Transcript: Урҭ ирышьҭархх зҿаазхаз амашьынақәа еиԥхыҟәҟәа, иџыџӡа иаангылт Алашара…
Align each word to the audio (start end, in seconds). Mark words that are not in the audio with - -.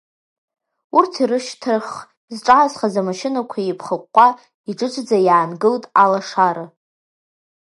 Урҭ 0.97 1.13
ирышьҭархх 1.21 1.95
зҿаазхаз 2.35 2.95
амашьынақәа 3.01 3.57
еиԥхыҟәҟәа, 3.61 4.27
иџыџӡа 4.69 5.17
иаангылт 5.27 5.83
Алашара… 6.03 6.65